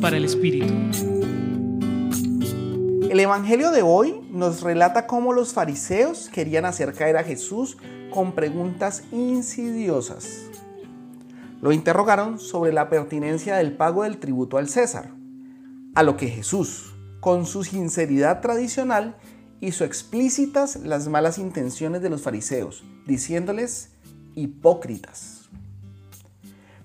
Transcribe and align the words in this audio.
Para 0.00 0.16
el 0.16 0.24
Espíritu. 0.24 0.72
El 3.08 3.20
Evangelio 3.20 3.70
de 3.70 3.82
hoy 3.82 4.26
nos 4.30 4.62
relata 4.62 5.06
cómo 5.06 5.32
los 5.32 5.52
fariseos 5.52 6.30
querían 6.30 6.64
hacer 6.64 6.94
caer 6.94 7.18
a 7.18 7.22
Jesús 7.22 7.76
con 8.10 8.32
preguntas 8.32 9.04
insidiosas. 9.12 10.46
Lo 11.60 11.70
interrogaron 11.70 12.40
sobre 12.40 12.72
la 12.72 12.88
pertinencia 12.88 13.56
del 13.56 13.76
pago 13.76 14.04
del 14.04 14.18
tributo 14.18 14.56
al 14.56 14.68
César, 14.68 15.10
a 15.94 16.02
lo 16.02 16.16
que 16.16 16.28
Jesús, 16.28 16.94
con 17.20 17.44
su 17.44 17.62
sinceridad 17.62 18.40
tradicional, 18.40 19.16
hizo 19.60 19.84
explícitas 19.84 20.76
las 20.76 21.08
malas 21.08 21.38
intenciones 21.38 22.00
de 22.00 22.08
los 22.08 22.22
fariseos, 22.22 22.84
diciéndoles 23.06 23.90
hipócritas. 24.34 25.41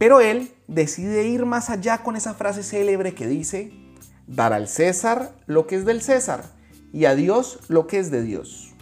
Pero 0.00 0.22
él 0.22 0.50
decide 0.66 1.28
ir 1.28 1.44
más 1.44 1.68
allá 1.68 1.98
con 1.98 2.16
esa 2.16 2.32
frase 2.32 2.62
célebre 2.62 3.12
que 3.12 3.26
dice, 3.26 3.70
dar 4.26 4.54
al 4.54 4.66
César 4.66 5.34
lo 5.44 5.66
que 5.66 5.76
es 5.76 5.84
del 5.84 6.00
César 6.00 6.42
y 6.90 7.04
a 7.04 7.14
Dios 7.14 7.60
lo 7.68 7.86
que 7.86 7.98
es 7.98 8.10
de 8.10 8.22
Dios. 8.22 8.72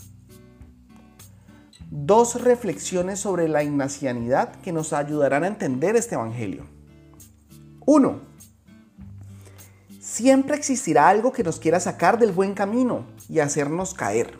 Dos 1.91 2.41
reflexiones 2.41 3.19
sobre 3.19 3.49
la 3.49 3.65
ignacianidad 3.65 4.55
que 4.61 4.71
nos 4.71 4.93
ayudarán 4.93 5.43
a 5.43 5.49
entender 5.49 5.97
este 5.97 6.15
Evangelio. 6.15 6.67
1. 7.85 8.21
Siempre 10.01 10.55
existirá 10.55 11.09
algo 11.09 11.33
que 11.33 11.43
nos 11.43 11.59
quiera 11.59 11.81
sacar 11.81 12.21
del 12.21 12.31
buen 12.31 12.55
camino 12.55 13.07
y 13.29 13.41
hacernos 13.41 13.93
caer. 13.93 14.39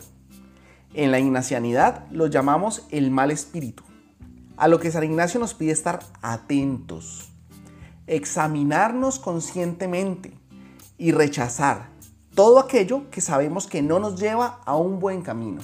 En 0.93 1.11
la 1.11 1.19
ignacianidad 1.19 2.07
lo 2.09 2.27
llamamos 2.27 2.87
el 2.89 3.11
mal 3.11 3.31
espíritu, 3.31 3.83
a 4.59 4.67
lo 4.67 4.79
que 4.79 4.91
San 4.91 5.05
Ignacio 5.05 5.39
nos 5.39 5.53
pide 5.53 5.71
estar 5.71 6.01
atentos, 6.21 7.29
examinarnos 8.07 9.17
conscientemente 9.17 10.33
y 10.97 11.13
rechazar 11.13 11.87
todo 12.35 12.59
aquello 12.59 13.09
que 13.09 13.21
sabemos 13.21 13.67
que 13.67 13.81
no 13.81 13.99
nos 13.99 14.19
lleva 14.19 14.59
a 14.65 14.75
un 14.75 14.99
buen 14.99 15.21
camino. 15.21 15.61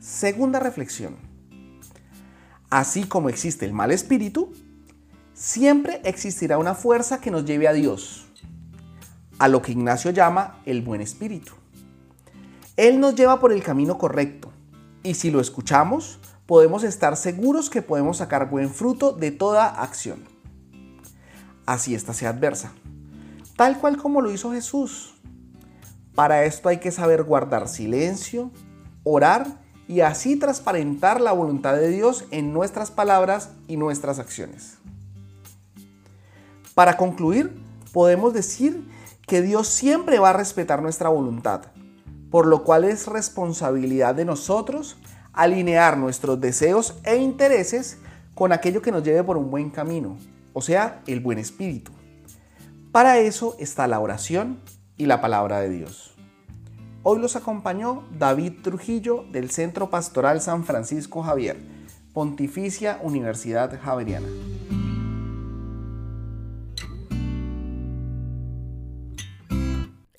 Segunda 0.00 0.60
reflexión. 0.60 1.16
Así 2.70 3.04
como 3.04 3.28
existe 3.28 3.66
el 3.66 3.74
mal 3.74 3.90
espíritu, 3.90 4.54
siempre 5.34 6.00
existirá 6.04 6.56
una 6.56 6.74
fuerza 6.74 7.20
que 7.20 7.30
nos 7.30 7.44
lleve 7.44 7.68
a 7.68 7.74
Dios, 7.74 8.28
a 9.38 9.48
lo 9.48 9.60
que 9.60 9.72
Ignacio 9.72 10.10
llama 10.10 10.62
el 10.64 10.80
buen 10.80 11.02
espíritu. 11.02 11.52
Él 12.78 12.98
nos 12.98 13.14
lleva 13.14 13.40
por 13.40 13.52
el 13.52 13.62
camino 13.62 13.98
correcto 13.98 14.50
y 15.02 15.14
si 15.14 15.30
lo 15.30 15.40
escuchamos, 15.40 16.18
podemos 16.50 16.82
estar 16.82 17.16
seguros 17.16 17.70
que 17.70 17.80
podemos 17.80 18.16
sacar 18.16 18.50
buen 18.50 18.70
fruto 18.70 19.12
de 19.12 19.30
toda 19.30 19.68
acción. 19.68 20.24
Así 21.64 21.94
esta 21.94 22.12
sea 22.12 22.30
adversa, 22.30 22.72
tal 23.56 23.78
cual 23.78 23.96
como 23.96 24.20
lo 24.20 24.32
hizo 24.32 24.50
Jesús. 24.50 25.14
Para 26.16 26.42
esto 26.46 26.68
hay 26.68 26.78
que 26.78 26.90
saber 26.90 27.22
guardar 27.22 27.68
silencio, 27.68 28.50
orar 29.04 29.46
y 29.86 30.00
así 30.00 30.34
transparentar 30.34 31.20
la 31.20 31.30
voluntad 31.30 31.76
de 31.76 31.86
Dios 31.86 32.24
en 32.32 32.52
nuestras 32.52 32.90
palabras 32.90 33.50
y 33.68 33.76
nuestras 33.76 34.18
acciones. 34.18 34.78
Para 36.74 36.96
concluir, 36.96 37.62
podemos 37.92 38.34
decir 38.34 38.88
que 39.24 39.40
Dios 39.40 39.68
siempre 39.68 40.18
va 40.18 40.30
a 40.30 40.32
respetar 40.32 40.82
nuestra 40.82 41.10
voluntad, 41.10 41.66
por 42.28 42.48
lo 42.48 42.64
cual 42.64 42.82
es 42.82 43.06
responsabilidad 43.06 44.16
de 44.16 44.24
nosotros 44.24 44.96
alinear 45.32 45.96
nuestros 45.96 46.40
deseos 46.40 46.98
e 47.04 47.16
intereses 47.16 47.98
con 48.34 48.52
aquello 48.52 48.82
que 48.82 48.92
nos 48.92 49.04
lleve 49.04 49.22
por 49.22 49.36
un 49.36 49.50
buen 49.50 49.70
camino, 49.70 50.16
o 50.52 50.62
sea, 50.62 51.02
el 51.06 51.20
buen 51.20 51.38
espíritu. 51.38 51.92
Para 52.92 53.18
eso 53.18 53.54
está 53.58 53.86
la 53.86 54.00
oración 54.00 54.60
y 54.96 55.06
la 55.06 55.20
palabra 55.20 55.60
de 55.60 55.70
Dios. 55.70 56.14
Hoy 57.02 57.18
los 57.18 57.36
acompañó 57.36 58.04
David 58.18 58.54
Trujillo 58.62 59.24
del 59.30 59.50
Centro 59.50 59.88
Pastoral 59.88 60.40
San 60.40 60.64
Francisco 60.64 61.22
Javier, 61.22 61.56
Pontificia 62.12 62.98
Universidad 63.02 63.80
Javeriana. 63.80 64.28